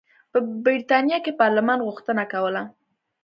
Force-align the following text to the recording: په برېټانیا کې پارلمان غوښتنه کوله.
په 0.31 0.37
برېټانیا 0.65 1.17
کې 1.25 1.31
پارلمان 1.41 1.79
غوښتنه 1.87 2.23
کوله. 2.33 2.61